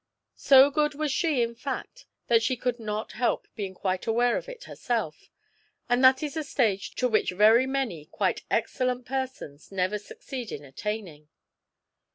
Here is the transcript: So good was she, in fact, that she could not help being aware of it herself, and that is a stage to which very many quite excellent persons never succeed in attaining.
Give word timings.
So 0.39 0.71
good 0.71 0.95
was 0.95 1.11
she, 1.11 1.43
in 1.43 1.53
fact, 1.53 2.07
that 2.25 2.41
she 2.41 2.57
could 2.57 2.79
not 2.79 3.11
help 3.11 3.47
being 3.55 3.77
aware 4.03 4.35
of 4.35 4.49
it 4.49 4.63
herself, 4.63 5.29
and 5.87 6.03
that 6.03 6.23
is 6.23 6.35
a 6.35 6.43
stage 6.43 6.95
to 6.95 7.07
which 7.07 7.29
very 7.33 7.67
many 7.67 8.05
quite 8.07 8.41
excellent 8.49 9.05
persons 9.05 9.71
never 9.71 9.99
succeed 9.99 10.51
in 10.51 10.65
attaining. 10.65 11.29